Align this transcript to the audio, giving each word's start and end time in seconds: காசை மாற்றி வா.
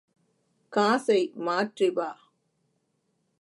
காசை 0.73 1.19
மாற்றி 1.37 1.89
வா. 1.89 2.09